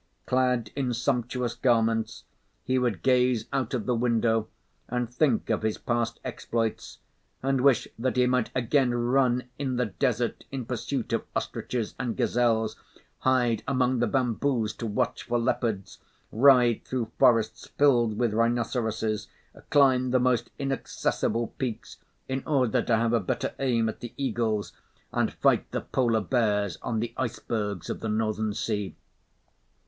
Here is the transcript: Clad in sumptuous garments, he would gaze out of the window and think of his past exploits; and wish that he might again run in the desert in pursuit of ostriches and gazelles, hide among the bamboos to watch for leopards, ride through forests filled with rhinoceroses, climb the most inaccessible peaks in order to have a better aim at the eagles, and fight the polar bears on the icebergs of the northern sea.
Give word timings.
Clad 0.25 0.71
in 0.75 0.95
sumptuous 0.95 1.53
garments, 1.53 2.23
he 2.63 2.79
would 2.79 3.03
gaze 3.03 3.45
out 3.53 3.75
of 3.75 3.85
the 3.85 3.93
window 3.93 4.47
and 4.89 5.07
think 5.13 5.51
of 5.51 5.61
his 5.61 5.77
past 5.77 6.19
exploits; 6.25 6.97
and 7.43 7.61
wish 7.61 7.87
that 7.99 8.15
he 8.17 8.25
might 8.25 8.49
again 8.55 8.95
run 8.95 9.43
in 9.59 9.75
the 9.75 9.85
desert 9.85 10.43
in 10.51 10.65
pursuit 10.65 11.13
of 11.13 11.23
ostriches 11.35 11.93
and 11.99 12.17
gazelles, 12.17 12.75
hide 13.19 13.61
among 13.67 13.99
the 13.99 14.07
bamboos 14.07 14.73
to 14.73 14.87
watch 14.87 15.21
for 15.21 15.37
leopards, 15.37 15.99
ride 16.31 16.83
through 16.83 17.11
forests 17.19 17.67
filled 17.77 18.17
with 18.17 18.33
rhinoceroses, 18.33 19.27
climb 19.69 20.09
the 20.09 20.19
most 20.19 20.49
inaccessible 20.57 21.53
peaks 21.59 21.97
in 22.27 22.41
order 22.47 22.81
to 22.81 22.95
have 22.97 23.13
a 23.13 23.19
better 23.19 23.53
aim 23.59 23.87
at 23.87 23.99
the 23.99 24.15
eagles, 24.17 24.73
and 25.11 25.31
fight 25.31 25.69
the 25.69 25.81
polar 25.81 26.21
bears 26.21 26.79
on 26.81 27.01
the 27.01 27.13
icebergs 27.17 27.87
of 27.87 27.99
the 27.99 28.09
northern 28.09 28.55
sea. 28.55 28.95